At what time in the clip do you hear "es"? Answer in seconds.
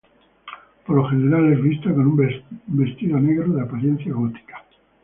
1.53-1.61